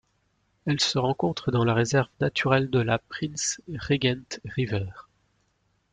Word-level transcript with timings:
Elle 0.65 0.79
se 0.79 0.97
rencontre 0.97 1.51
dans 1.51 1.63
la 1.63 1.75
réserve 1.75 2.09
naturelle 2.19 2.71
de 2.71 2.79
la 2.79 2.97
Prince 2.97 3.61
Regent 3.69 4.39
River. 4.45 4.87